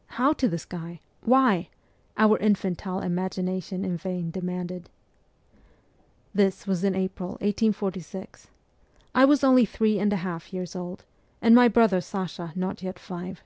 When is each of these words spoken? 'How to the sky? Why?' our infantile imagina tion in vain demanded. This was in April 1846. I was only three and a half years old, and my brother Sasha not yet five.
'How 0.20 0.34
to 0.34 0.46
the 0.46 0.58
sky? 0.58 1.00
Why?' 1.22 1.70
our 2.18 2.36
infantile 2.36 3.00
imagina 3.00 3.62
tion 3.62 3.82
in 3.82 3.96
vain 3.96 4.30
demanded. 4.30 4.90
This 6.34 6.66
was 6.66 6.84
in 6.84 6.94
April 6.94 7.38
1846. 7.40 8.48
I 9.14 9.24
was 9.24 9.42
only 9.42 9.64
three 9.64 9.98
and 9.98 10.12
a 10.12 10.16
half 10.16 10.52
years 10.52 10.76
old, 10.76 11.06
and 11.40 11.54
my 11.54 11.68
brother 11.68 12.02
Sasha 12.02 12.52
not 12.54 12.82
yet 12.82 12.98
five. 12.98 13.42